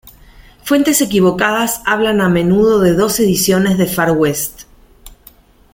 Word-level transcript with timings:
Fuentes 0.63 0.99
equivocadas 0.99 1.83
hablan 1.85 2.21
a 2.21 2.27
menudo 2.27 2.79
de 2.79 2.95
dos 2.95 3.19
ediciones 3.19 3.77
de 3.77 3.85
"Far 3.85 4.13
West". 4.13 4.61